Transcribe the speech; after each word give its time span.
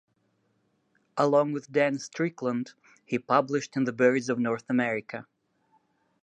Along 1.15 1.51
with 1.51 1.71
Dan 1.71 1.99
Strickland 1.99 2.73
he 3.05 3.19
published 3.19 3.77
in 3.77 3.83
the 3.83 3.93
Birds 3.93 4.29
of 4.29 4.39
North 4.39 4.63
America. 4.67 5.27